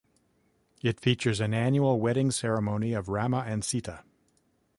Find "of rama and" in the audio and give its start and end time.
2.93-3.63